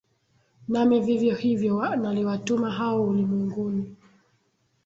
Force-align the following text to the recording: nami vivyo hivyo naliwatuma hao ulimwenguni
nami 0.67 0.99
vivyo 0.99 1.35
hivyo 1.35 1.95
naliwatuma 1.95 2.71
hao 2.71 3.03
ulimwenguni 3.03 3.85